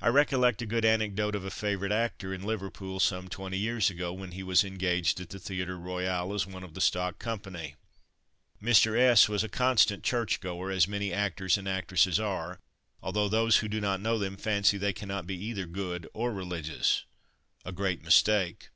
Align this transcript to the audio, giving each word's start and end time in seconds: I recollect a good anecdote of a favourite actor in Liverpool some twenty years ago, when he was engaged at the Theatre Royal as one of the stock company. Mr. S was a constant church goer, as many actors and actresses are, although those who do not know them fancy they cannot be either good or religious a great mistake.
I 0.00 0.06
recollect 0.06 0.62
a 0.62 0.66
good 0.66 0.84
anecdote 0.84 1.34
of 1.34 1.44
a 1.44 1.50
favourite 1.50 1.90
actor 1.90 2.32
in 2.32 2.44
Liverpool 2.44 3.00
some 3.00 3.26
twenty 3.26 3.58
years 3.58 3.90
ago, 3.90 4.12
when 4.12 4.30
he 4.30 4.44
was 4.44 4.62
engaged 4.62 5.18
at 5.18 5.30
the 5.30 5.40
Theatre 5.40 5.76
Royal 5.76 6.32
as 6.32 6.46
one 6.46 6.62
of 6.62 6.74
the 6.74 6.80
stock 6.80 7.18
company. 7.18 7.74
Mr. 8.62 8.96
S 8.96 9.28
was 9.28 9.42
a 9.42 9.48
constant 9.48 10.04
church 10.04 10.38
goer, 10.40 10.70
as 10.70 10.86
many 10.86 11.12
actors 11.12 11.58
and 11.58 11.68
actresses 11.68 12.20
are, 12.20 12.60
although 13.02 13.28
those 13.28 13.56
who 13.56 13.66
do 13.66 13.80
not 13.80 14.00
know 14.00 14.16
them 14.16 14.36
fancy 14.36 14.78
they 14.78 14.92
cannot 14.92 15.26
be 15.26 15.34
either 15.44 15.66
good 15.66 16.08
or 16.14 16.32
religious 16.32 17.04
a 17.64 17.72
great 17.72 18.00
mistake. 18.00 18.68